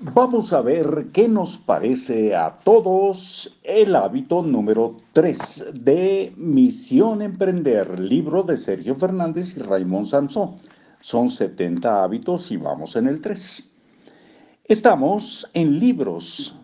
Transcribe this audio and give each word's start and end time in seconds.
Vamos 0.00 0.52
a 0.52 0.60
ver 0.60 1.08
qué 1.12 1.26
nos 1.26 1.58
parece 1.58 2.36
a 2.36 2.60
todos 2.60 3.58
el 3.64 3.96
hábito 3.96 4.44
número 4.44 4.96
3 5.12 5.72
de 5.74 6.32
Misión 6.36 7.20
Emprender, 7.20 7.98
libro 7.98 8.44
de 8.44 8.56
Sergio 8.56 8.94
Fernández 8.94 9.56
y 9.56 9.60
Raymond 9.60 10.06
Samson. 10.06 10.54
Son 11.00 11.28
70 11.28 12.04
hábitos 12.04 12.52
y 12.52 12.58
vamos 12.58 12.94
en 12.94 13.08
el 13.08 13.20
3. 13.20 13.68
Estamos 14.66 15.50
en 15.52 15.80
libros 15.80 16.54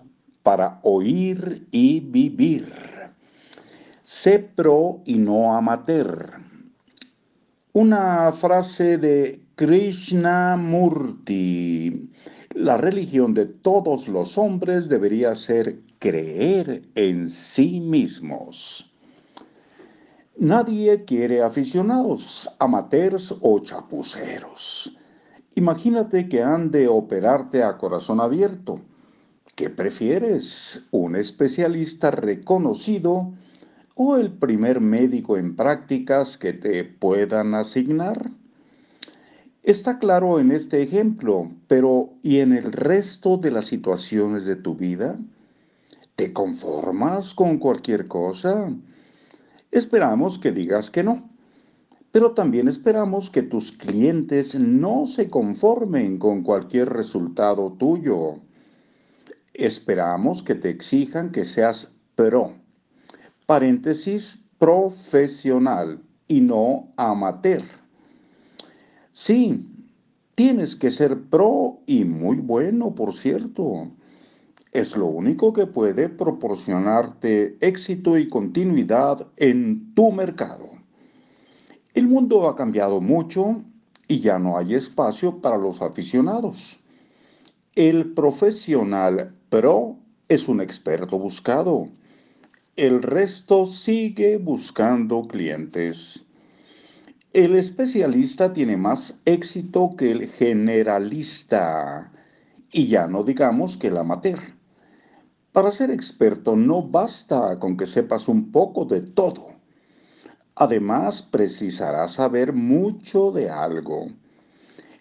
para 0.44 0.78
oír 0.84 1.66
y 1.72 1.98
vivir. 1.98 2.72
Sé 4.04 4.38
pro 4.38 5.00
y 5.04 5.14
no 5.14 5.56
amateur. 5.56 6.34
Una 7.72 8.30
frase 8.30 8.96
de 8.96 9.40
Krishnamurti 9.56 12.12
la 12.54 12.76
religión 12.76 13.34
de 13.34 13.46
todos 13.46 14.06
los 14.06 14.38
hombres 14.38 14.88
debería 14.88 15.34
ser 15.34 15.80
creer 15.98 16.82
en 16.94 17.28
sí 17.28 17.80
mismos. 17.80 18.92
Nadie 20.36 21.04
quiere 21.04 21.42
aficionados, 21.42 22.48
amateurs 22.60 23.34
o 23.40 23.58
chapuceros. 23.58 24.96
Imagínate 25.56 26.28
que 26.28 26.42
han 26.42 26.70
de 26.70 26.86
operarte 26.86 27.62
a 27.62 27.76
corazón 27.76 28.20
abierto. 28.20 28.80
¿Qué 29.56 29.70
prefieres? 29.70 30.82
¿Un 30.90 31.16
especialista 31.16 32.10
reconocido 32.12 33.32
o 33.96 34.16
el 34.16 34.32
primer 34.32 34.80
médico 34.80 35.36
en 35.36 35.54
prácticas 35.56 36.38
que 36.38 36.52
te 36.52 36.84
puedan 36.84 37.54
asignar? 37.54 38.30
Está 39.64 39.98
claro 39.98 40.40
en 40.40 40.52
este 40.52 40.82
ejemplo, 40.82 41.50
pero 41.68 42.10
¿y 42.20 42.40
en 42.40 42.52
el 42.52 42.70
resto 42.70 43.38
de 43.38 43.50
las 43.50 43.64
situaciones 43.64 44.44
de 44.44 44.56
tu 44.56 44.74
vida? 44.74 45.18
¿Te 46.16 46.34
conformas 46.34 47.32
con 47.32 47.56
cualquier 47.56 48.06
cosa? 48.06 48.76
Esperamos 49.70 50.38
que 50.38 50.52
digas 50.52 50.90
que 50.90 51.02
no, 51.02 51.30
pero 52.12 52.32
también 52.32 52.68
esperamos 52.68 53.30
que 53.30 53.40
tus 53.40 53.72
clientes 53.72 54.54
no 54.54 55.06
se 55.06 55.30
conformen 55.30 56.18
con 56.18 56.42
cualquier 56.42 56.90
resultado 56.90 57.72
tuyo. 57.72 58.40
Esperamos 59.54 60.42
que 60.42 60.56
te 60.56 60.68
exijan 60.68 61.32
que 61.32 61.46
seas 61.46 61.90
pro, 62.16 62.52
paréntesis, 63.46 64.44
profesional 64.58 66.02
y 66.28 66.42
no 66.42 66.92
amateur 66.98 67.83
Sí, 69.16 69.64
tienes 70.34 70.74
que 70.74 70.90
ser 70.90 71.22
pro 71.30 71.78
y 71.86 72.04
muy 72.04 72.38
bueno, 72.38 72.96
por 72.96 73.14
cierto. 73.14 73.92
Es 74.72 74.96
lo 74.96 75.06
único 75.06 75.52
que 75.52 75.68
puede 75.68 76.08
proporcionarte 76.08 77.56
éxito 77.60 78.18
y 78.18 78.28
continuidad 78.28 79.28
en 79.36 79.94
tu 79.94 80.10
mercado. 80.10 80.68
El 81.94 82.08
mundo 82.08 82.48
ha 82.48 82.56
cambiado 82.56 83.00
mucho 83.00 83.62
y 84.08 84.18
ya 84.18 84.40
no 84.40 84.58
hay 84.58 84.74
espacio 84.74 85.40
para 85.40 85.58
los 85.58 85.80
aficionados. 85.80 86.80
El 87.76 88.14
profesional 88.14 89.32
pro 89.48 89.96
es 90.28 90.48
un 90.48 90.60
experto 90.60 91.20
buscado. 91.20 91.86
El 92.74 93.00
resto 93.00 93.64
sigue 93.64 94.38
buscando 94.38 95.22
clientes. 95.22 96.26
El 97.34 97.56
especialista 97.56 98.52
tiene 98.52 98.76
más 98.76 99.18
éxito 99.24 99.96
que 99.98 100.12
el 100.12 100.28
generalista 100.28 102.12
y 102.70 102.86
ya 102.86 103.08
no 103.08 103.24
digamos 103.24 103.76
que 103.76 103.88
el 103.88 103.96
amateur. 103.96 104.38
Para 105.50 105.72
ser 105.72 105.90
experto 105.90 106.54
no 106.54 106.80
basta 106.80 107.58
con 107.58 107.76
que 107.76 107.86
sepas 107.86 108.28
un 108.28 108.52
poco 108.52 108.84
de 108.84 109.00
todo. 109.00 109.48
Además, 110.54 111.22
precisarás 111.22 112.12
saber 112.12 112.52
mucho 112.52 113.32
de 113.32 113.50
algo. 113.50 114.06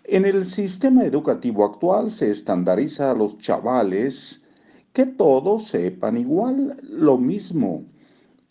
En 0.04 0.26
el 0.26 0.44
sistema 0.44 1.04
educativo 1.04 1.64
actual 1.64 2.10
se 2.10 2.32
estandariza 2.32 3.12
a 3.12 3.14
los 3.14 3.38
chavales 3.38 4.42
que 4.92 5.06
todos 5.06 5.68
sepan 5.68 6.18
igual 6.18 6.78
lo 6.82 7.20
mismo 7.20 7.84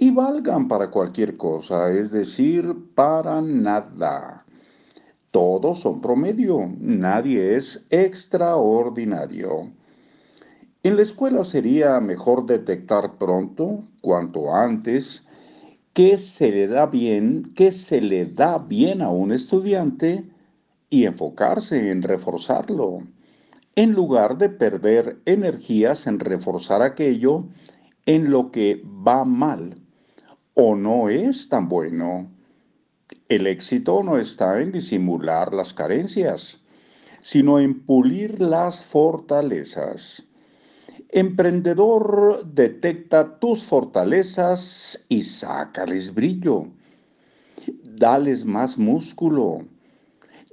y 0.03 0.11
valgan 0.11 0.67
para 0.67 0.91
cualquier 0.91 1.37
cosa, 1.37 1.93
es 1.93 2.11
decir, 2.11 2.75
para 2.97 3.41
nada. 3.41 4.45
Todos 5.31 5.79
son 5.79 6.01
promedio, 6.01 6.69
nadie 6.81 7.55
es 7.55 7.87
extraordinario. 7.89 9.71
En 10.83 10.97
la 10.97 11.03
escuela 11.03 11.45
sería 11.45 12.01
mejor 12.01 12.47
detectar 12.47 13.17
pronto, 13.17 13.85
cuanto 14.01 14.53
antes, 14.53 15.25
qué 15.93 16.19
se 16.19 16.51
le 16.51 16.67
da 16.67 16.87
bien, 16.87 17.53
qué 17.55 17.71
se 17.71 18.01
le 18.01 18.27
da 18.27 18.59
bien 18.59 19.03
a 19.03 19.11
un 19.11 19.31
estudiante 19.31 20.25
y 20.91 21.05
enfocarse 21.05 21.93
en 21.93 22.03
reforzarlo, 22.03 23.05
en 23.77 23.93
lugar 23.93 24.37
de 24.37 24.49
perder 24.49 25.19
energías 25.27 26.09
en 26.09 26.19
reforzar 26.19 26.83
aquello 26.83 27.45
en 28.05 28.33
lo 28.33 28.51
que 28.51 28.83
va 28.84 29.25
mal 29.25 29.81
o 30.55 30.77
no 30.77 31.09
es 31.09 31.49
tan 31.49 31.69
bueno. 31.69 32.31
El 33.29 33.47
éxito 33.47 34.03
no 34.03 34.19
está 34.19 34.61
en 34.61 34.73
disimular 34.73 35.55
las 35.55 35.73
carencias, 35.73 36.63
sino 37.21 37.59
en 37.61 37.81
pulir 37.81 38.41
las 38.41 38.85
fortalezas. 38.85 40.27
Emprendedor 41.09 42.47
detecta 42.47 43.39
tus 43.39 43.65
fortalezas 43.65 45.05
y 45.09 45.23
sácales 45.23 46.15
brillo. 46.15 46.69
Dales 47.84 48.45
más 48.45 48.79
músculo. 48.79 49.67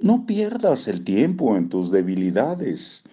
No 0.00 0.26
pierdas 0.26 0.86
el 0.86 1.02
tiempo 1.02 1.56
en 1.56 1.68
tus 1.68 1.90
debilidades. 1.90 3.04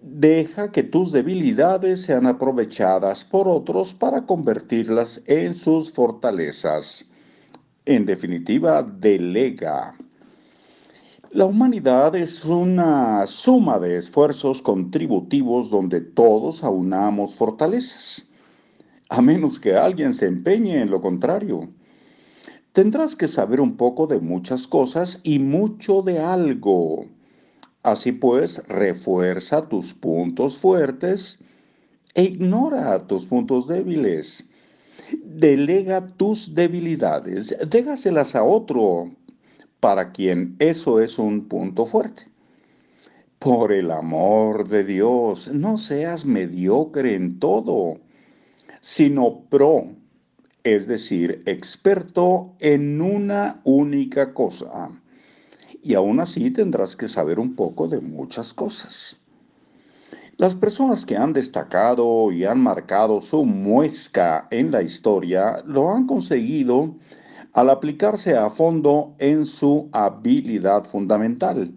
Deja 0.00 0.70
que 0.70 0.84
tus 0.84 1.10
debilidades 1.10 2.02
sean 2.02 2.26
aprovechadas 2.26 3.24
por 3.24 3.48
otros 3.48 3.94
para 3.94 4.26
convertirlas 4.26 5.20
en 5.26 5.54
sus 5.54 5.92
fortalezas. 5.92 7.04
En 7.84 8.06
definitiva, 8.06 8.84
delega. 8.84 9.96
La 11.32 11.46
humanidad 11.46 12.14
es 12.14 12.44
una 12.44 13.26
suma 13.26 13.80
de 13.80 13.96
esfuerzos 13.96 14.62
contributivos 14.62 15.68
donde 15.68 16.00
todos 16.00 16.62
aunamos 16.62 17.34
fortalezas, 17.34 18.24
a 19.08 19.20
menos 19.20 19.58
que 19.58 19.74
alguien 19.74 20.12
se 20.12 20.26
empeñe 20.26 20.80
en 20.80 20.90
lo 20.90 21.00
contrario. 21.00 21.70
Tendrás 22.72 23.16
que 23.16 23.26
saber 23.26 23.60
un 23.60 23.76
poco 23.76 24.06
de 24.06 24.20
muchas 24.20 24.68
cosas 24.68 25.18
y 25.24 25.40
mucho 25.40 26.02
de 26.02 26.20
algo. 26.20 27.17
Así 27.84 28.10
pues, 28.10 28.66
refuerza 28.66 29.68
tus 29.68 29.94
puntos 29.94 30.58
fuertes 30.58 31.38
e 32.14 32.24
ignora 32.24 33.06
tus 33.06 33.26
puntos 33.26 33.68
débiles. 33.68 34.44
Delega 35.22 36.06
tus 36.06 36.54
debilidades, 36.54 37.56
dégaselas 37.70 38.34
a 38.34 38.42
otro 38.42 39.10
para 39.78 40.10
quien 40.10 40.56
eso 40.58 41.00
es 41.00 41.18
un 41.18 41.46
punto 41.46 41.86
fuerte. 41.86 42.26
Por 43.38 43.72
el 43.72 43.92
amor 43.92 44.68
de 44.68 44.82
Dios, 44.82 45.48
no 45.52 45.78
seas 45.78 46.24
mediocre 46.24 47.14
en 47.14 47.38
todo, 47.38 48.00
sino 48.80 49.42
pro, 49.48 49.84
es 50.64 50.88
decir, 50.88 51.42
experto 51.46 52.54
en 52.58 53.00
una 53.00 53.60
única 53.62 54.34
cosa 54.34 54.90
y 55.82 55.94
aún 55.94 56.20
así 56.20 56.50
tendrás 56.50 56.96
que 56.96 57.08
saber 57.08 57.38
un 57.38 57.54
poco 57.54 57.88
de 57.88 58.00
muchas 58.00 58.52
cosas. 58.52 59.16
Las 60.36 60.54
personas 60.54 61.04
que 61.04 61.16
han 61.16 61.32
destacado 61.32 62.30
y 62.30 62.44
han 62.44 62.60
marcado 62.60 63.20
su 63.20 63.44
muesca 63.44 64.46
en 64.50 64.70
la 64.70 64.82
historia 64.82 65.62
lo 65.66 65.90
han 65.90 66.06
conseguido 66.06 66.94
al 67.54 67.70
aplicarse 67.70 68.36
a 68.36 68.48
fondo 68.48 69.14
en 69.18 69.44
su 69.44 69.88
habilidad 69.90 70.84
fundamental, 70.84 71.72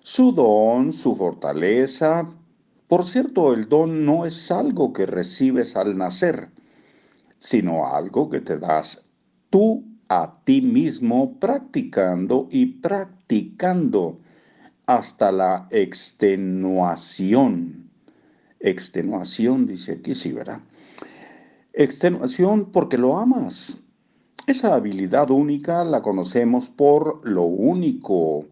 su 0.00 0.32
don, 0.32 0.92
su 0.92 1.16
fortaleza. 1.16 2.28
Por 2.88 3.04
cierto, 3.04 3.54
el 3.54 3.70
don 3.70 4.04
no 4.04 4.26
es 4.26 4.50
algo 4.50 4.92
que 4.92 5.06
recibes 5.06 5.74
al 5.74 5.96
nacer, 5.96 6.50
sino 7.38 7.86
algo 7.86 8.28
que 8.28 8.40
te 8.40 8.58
das 8.58 9.02
tú 9.48 9.84
a 10.08 10.40
ti 10.44 10.62
mismo 10.62 11.38
practicando 11.38 12.48
y 12.50 12.66
practicando 12.66 14.18
hasta 14.86 15.30
la 15.30 15.68
extenuación. 15.70 17.90
Extenuación, 18.60 19.66
dice 19.66 19.92
aquí, 19.92 20.14
sí, 20.14 20.32
¿verdad? 20.32 20.60
Extenuación 21.74 22.72
porque 22.72 22.98
lo 22.98 23.18
amas. 23.18 23.78
Esa 24.46 24.74
habilidad 24.74 25.30
única 25.30 25.84
la 25.84 26.00
conocemos 26.00 26.70
por 26.70 27.28
lo 27.28 27.42
único 27.42 28.46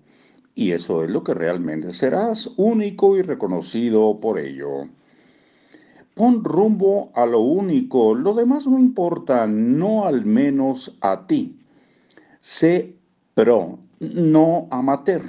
Y 0.54 0.72
eso 0.72 1.04
es 1.04 1.10
lo 1.10 1.22
que 1.22 1.34
realmente 1.34 1.92
serás, 1.92 2.50
único 2.56 3.16
y 3.16 3.22
reconocido 3.22 4.20
por 4.20 4.38
ello. 4.38 4.84
Pon 6.16 6.40
rumbo 6.42 7.10
a 7.12 7.26
lo 7.26 7.40
único, 7.40 8.14
lo 8.14 8.32
demás 8.32 8.66
no 8.66 8.78
importa, 8.78 9.46
no 9.46 10.06
al 10.06 10.24
menos 10.24 10.96
a 11.02 11.26
ti. 11.26 11.60
Sé 12.40 12.96
pro, 13.34 13.80
no 14.00 14.66
amateur. 14.70 15.20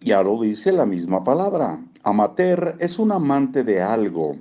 Ya 0.00 0.22
lo 0.22 0.40
dice 0.40 0.72
la 0.72 0.86
misma 0.86 1.22
palabra. 1.22 1.78
Amateur 2.04 2.76
es 2.78 2.98
un 2.98 3.12
amante 3.12 3.64
de 3.64 3.82
algo, 3.82 4.36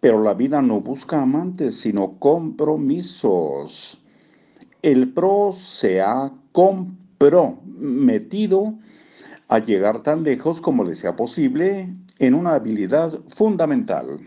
pero 0.00 0.22
la 0.22 0.32
vida 0.32 0.62
no 0.62 0.80
busca 0.80 1.20
amantes, 1.20 1.78
sino 1.78 2.18
compromisos. 2.18 4.02
El 4.80 5.12
pro 5.12 5.50
se 5.52 6.00
ha 6.00 6.32
comprometido 6.52 8.72
a 9.48 9.58
llegar 9.58 10.02
tan 10.02 10.22
lejos 10.22 10.62
como 10.62 10.82
le 10.82 10.94
sea 10.94 11.14
posible 11.14 11.94
en 12.18 12.32
una 12.32 12.54
habilidad 12.54 13.20
fundamental. 13.34 14.18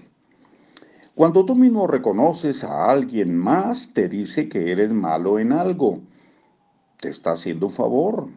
Cuando 1.19 1.43
tú 1.43 1.53
mismo 1.53 1.85
reconoces 1.85 2.63
a 2.63 2.89
alguien 2.89 3.35
más, 3.35 3.91
te 3.93 4.07
dice 4.07 4.47
que 4.47 4.71
eres 4.71 4.93
malo 4.93 5.37
en 5.37 5.51
algo. 5.51 5.99
Te 6.95 7.09
está 7.09 7.33
haciendo 7.33 7.65
un 7.65 7.73
favor. 7.73 8.29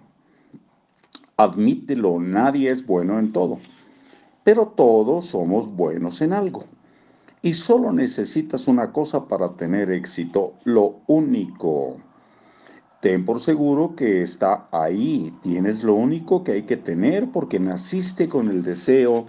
Admítelo, 1.37 2.19
nadie 2.19 2.73
es 2.73 2.85
bueno 2.85 3.21
en 3.21 3.31
todo. 3.31 3.59
Pero 4.43 4.67
todos 4.67 5.27
somos 5.27 5.73
buenos 5.73 6.21
en 6.23 6.33
algo. 6.33 6.65
Y 7.41 7.55
solo 7.55 7.93
necesitas 7.93 8.67
una 8.67 8.91
cosa 8.91 9.29
para 9.29 9.53
tener 9.53 9.93
éxito, 9.93 10.55
lo 10.65 11.03
único. 11.07 11.99
Ten 13.01 13.25
por 13.25 13.39
seguro 13.39 13.95
que 13.95 14.23
está 14.23 14.67
ahí. 14.73 15.31
Tienes 15.41 15.85
lo 15.85 15.95
único 15.95 16.43
que 16.43 16.51
hay 16.51 16.63
que 16.63 16.79
tener 16.79 17.31
porque 17.31 17.61
naciste 17.61 18.29
con 18.29 18.49
el 18.49 18.65
deseo 18.65 19.27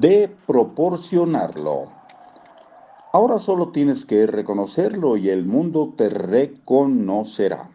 de 0.00 0.34
proporcionarlo. 0.46 2.00
Ahora 3.14 3.38
solo 3.38 3.72
tienes 3.72 4.06
que 4.06 4.26
reconocerlo 4.26 5.18
y 5.18 5.28
el 5.28 5.44
mundo 5.44 5.92
te 5.94 6.08
reconocerá. 6.08 7.70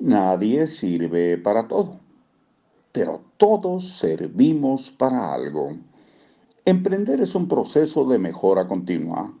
Nadie 0.00 0.66
sirve 0.66 1.38
para 1.38 1.66
todo, 1.66 1.98
pero 2.92 3.22
todos 3.38 3.96
servimos 3.96 4.90
para 4.90 5.32
algo. 5.32 5.70
Emprender 6.66 7.22
es 7.22 7.34
un 7.34 7.48
proceso 7.48 8.04
de 8.04 8.18
mejora 8.18 8.68
continua, 8.68 9.32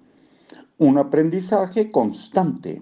un 0.78 0.96
aprendizaje 0.96 1.90
constante. 1.90 2.80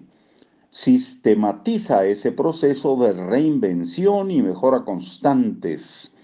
Sistematiza 0.71 2.05
ese 2.05 2.31
proceso 2.31 2.95
de 2.99 3.15
reinvención 3.15 4.31
y 4.31 4.43
mejora 4.43 4.85
constantes 4.85 6.16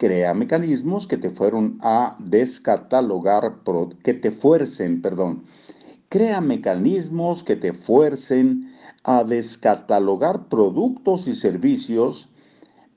crea 0.00 0.32
mecanismos 0.32 1.06
que 1.06 1.18
te 1.18 1.28
fueron 1.28 1.76
a 1.82 2.16
descatalogar, 2.18 3.56
que 4.02 4.14
te 4.14 4.30
fuercen, 4.30 5.02
perdón, 5.02 5.44
crea 6.08 6.40
mecanismos 6.40 7.44
que 7.44 7.54
te 7.54 7.74
fuercen 7.74 8.72
a 9.04 9.24
descatalogar 9.24 10.48
productos 10.48 11.28
y 11.28 11.34
servicios 11.34 12.30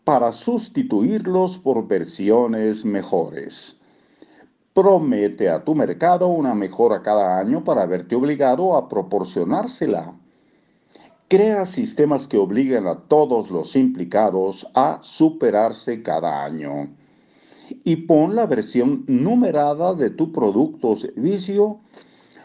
para 0.06 0.32
sustituirlos 0.32 1.58
por 1.58 1.86
versiones 1.90 2.86
mejores. 2.86 3.82
Promete 4.74 5.50
a 5.50 5.62
tu 5.62 5.76
mercado 5.76 6.30
una 6.30 6.56
mejora 6.56 7.02
cada 7.02 7.38
año 7.38 7.66
para 7.66 7.86
verte 7.86 8.16
obligado 8.16 8.78
a 8.78 8.88
proporcionársela. 8.88 10.16
Crea 11.34 11.66
sistemas 11.66 12.28
que 12.28 12.38
obliguen 12.38 12.86
a 12.86 12.94
todos 13.08 13.50
los 13.50 13.76
implicados 13.76 14.68
a 14.76 15.00
superarse 15.02 16.04
cada 16.04 16.46
año. 16.46 16.96
Y 17.84 17.96
pon 17.96 18.36
la 18.36 18.46
versión 18.46 19.04
numerada 19.08 19.96
de 19.96 20.12
tu 20.12 20.32
producto 20.32 20.90
o 20.90 20.96
servicio 20.96 21.80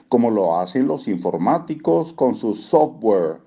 como 0.08 0.30
lo 0.30 0.58
hacen 0.58 0.86
los 0.86 1.06
informáticos 1.06 2.14
con 2.14 2.34
su 2.34 2.54
software 2.54 3.42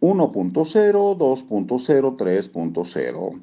1.0, 0.00 1.18
2.0, 1.18 2.16
3.0. 2.16 3.42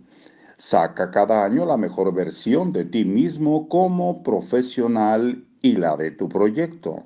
Saca 0.57 1.11
cada 1.11 1.45
año 1.45 1.63
la 1.63 1.77
mejor 1.77 2.11
versión 2.11 2.73
de 2.73 2.85
ti 2.85 3.05
mismo 3.05 3.69
como 3.69 4.23
profesional 4.23 5.45
y 5.61 5.73
la 5.73 5.95
de 5.95 6.09
tu 6.09 6.27
proyecto. 6.27 7.03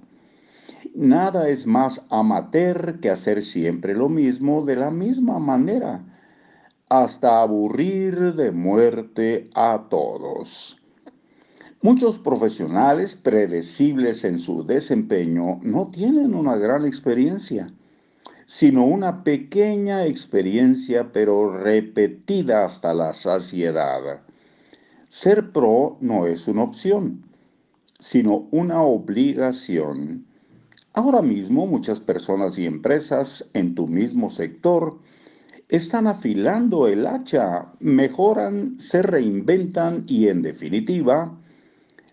Nada 0.96 1.50
es 1.50 1.66
más 1.66 2.04
amateur 2.12 3.00
que 3.00 3.10
hacer 3.10 3.42
siempre 3.42 3.96
lo 3.96 4.10
mismo 4.10 4.64
de 4.64 4.76
la 4.76 4.92
misma 4.92 5.40
manera, 5.40 6.06
hasta 6.88 7.42
aburrir 7.42 8.36
de 8.36 8.52
muerte 8.52 9.50
a 9.56 9.88
todos. 9.90 10.78
Muchos 11.82 12.20
profesionales 12.20 13.16
predecibles 13.16 14.24
en 14.24 14.40
su 14.40 14.64
desempeño 14.64 15.60
no 15.64 15.88
tienen 15.88 16.36
una 16.36 16.58
gran 16.58 16.86
experiencia, 16.86 17.74
sino 18.46 18.86
una 18.86 19.24
pequeña 19.24 20.06
experiencia 20.06 21.12
pero 21.12 21.58
repetida 21.58 22.66
hasta 22.66 22.94
la 22.94 23.16
saciedad. 23.16 24.22
Ser 25.08 25.52
pro 25.52 25.98
no 26.02 26.28
es 26.28 26.48
una 26.48 26.62
opción, 26.62 27.26
sino 27.98 28.48
una 28.52 28.84
obligación 28.84 30.28
Ahora 30.96 31.24
mismo 31.24 31.66
muchas 31.66 32.00
personas 32.02 32.60
y 32.60 32.68
empresas 32.68 33.50
en 33.54 33.74
tu 33.74 33.88
mismo 33.88 34.30
sector 34.30 35.00
están 35.68 36.06
afilando 36.06 36.88
el 36.88 37.08
hacha, 37.08 37.74
mejoran, 37.80 38.78
se 38.78 39.02
reinventan 39.02 40.04
y 40.08 40.28
en 40.28 40.44
definitiva 40.44 41.36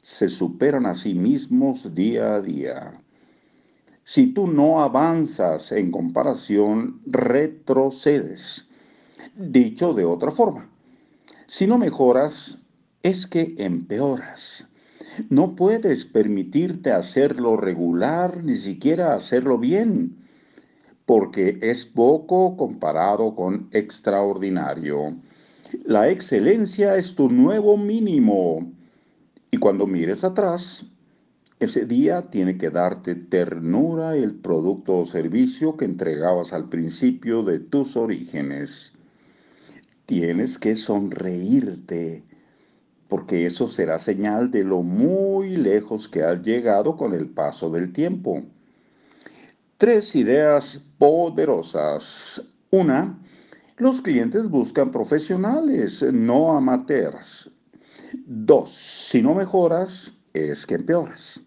se 0.00 0.30
superan 0.30 0.86
a 0.86 0.94
sí 0.94 1.12
mismos 1.12 1.94
día 1.94 2.36
a 2.36 2.40
día. 2.40 2.92
Si 4.02 4.28
tú 4.28 4.46
no 4.46 4.82
avanzas 4.82 5.72
en 5.72 5.90
comparación, 5.90 7.02
retrocedes. 7.04 8.66
Dicho 9.36 9.92
de 9.92 10.06
otra 10.06 10.30
forma, 10.30 10.70
si 11.46 11.66
no 11.66 11.76
mejoras, 11.76 12.58
es 13.02 13.26
que 13.26 13.54
empeoras. 13.58 14.69
No 15.28 15.56
puedes 15.56 16.04
permitirte 16.04 16.92
hacerlo 16.92 17.56
regular, 17.56 18.42
ni 18.44 18.56
siquiera 18.56 19.14
hacerlo 19.14 19.58
bien, 19.58 20.16
porque 21.06 21.58
es 21.62 21.86
poco 21.86 22.56
comparado 22.56 23.34
con 23.34 23.68
extraordinario. 23.72 25.16
La 25.84 26.08
excelencia 26.08 26.96
es 26.96 27.14
tu 27.14 27.28
nuevo 27.28 27.76
mínimo. 27.76 28.72
Y 29.50 29.56
cuando 29.56 29.86
mires 29.86 30.24
atrás, 30.24 30.86
ese 31.58 31.84
día 31.84 32.22
tiene 32.22 32.56
que 32.56 32.70
darte 32.70 33.14
ternura 33.14 34.16
el 34.16 34.34
producto 34.34 34.98
o 34.98 35.06
servicio 35.06 35.76
que 35.76 35.84
entregabas 35.84 36.52
al 36.52 36.68
principio 36.68 37.42
de 37.42 37.58
tus 37.58 37.96
orígenes. 37.96 38.94
Tienes 40.06 40.58
que 40.58 40.74
sonreírte 40.74 42.24
porque 43.10 43.44
eso 43.44 43.66
será 43.66 43.98
señal 43.98 44.50
de 44.50 44.64
lo 44.64 44.82
muy 44.82 45.56
lejos 45.56 46.08
que 46.08 46.22
has 46.22 46.40
llegado 46.40 46.96
con 46.96 47.12
el 47.12 47.28
paso 47.28 47.68
del 47.68 47.92
tiempo. 47.92 48.42
Tres 49.76 50.14
ideas 50.14 50.80
poderosas. 50.96 52.42
Una, 52.70 53.18
los 53.76 54.00
clientes 54.00 54.48
buscan 54.48 54.92
profesionales, 54.92 56.02
no 56.12 56.56
amateurs. 56.56 57.50
Dos, 58.26 58.70
si 58.70 59.20
no 59.20 59.34
mejoras, 59.34 60.14
es 60.32 60.64
que 60.64 60.76
empeoras. 60.76 61.40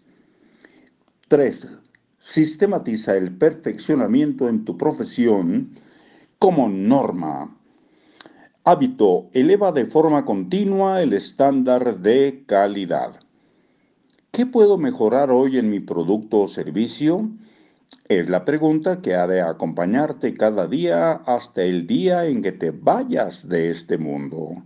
Tres, 1.28 1.66
sistematiza 2.18 3.16
el 3.16 3.36
perfeccionamiento 3.36 4.48
en 4.48 4.66
tu 4.66 4.76
profesión 4.76 5.78
como 6.38 6.68
norma 6.68 7.56
Hábito 8.66 9.28
eleva 9.34 9.72
de 9.72 9.84
forma 9.84 10.24
continua 10.24 11.02
el 11.02 11.12
estándar 11.12 11.98
de 11.98 12.44
calidad. 12.46 13.20
¿Qué 14.30 14.46
puedo 14.46 14.78
mejorar 14.78 15.30
hoy 15.30 15.58
en 15.58 15.68
mi 15.68 15.80
producto 15.80 16.40
o 16.40 16.48
servicio? 16.48 17.28
Es 18.08 18.30
la 18.30 18.46
pregunta 18.46 19.02
que 19.02 19.16
ha 19.16 19.26
de 19.26 19.42
acompañarte 19.42 20.32
cada 20.32 20.66
día 20.66 21.12
hasta 21.26 21.62
el 21.62 21.86
día 21.86 22.24
en 22.24 22.40
que 22.40 22.52
te 22.52 22.70
vayas 22.70 23.50
de 23.50 23.70
este 23.70 23.98
mundo. 23.98 24.62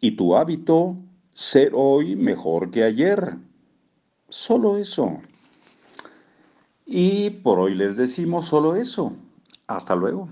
Y 0.00 0.12
tu 0.12 0.34
hábito, 0.34 0.96
ser 1.34 1.72
hoy 1.74 2.16
mejor 2.16 2.70
que 2.70 2.84
ayer. 2.84 3.36
Solo 4.30 4.78
eso. 4.78 5.18
Y 6.86 7.28
por 7.28 7.58
hoy 7.58 7.74
les 7.74 7.98
decimos 7.98 8.46
solo 8.46 8.74
eso. 8.74 9.12
Hasta 9.66 9.94
luego. 9.94 10.30